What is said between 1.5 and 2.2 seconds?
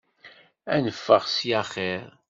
axir!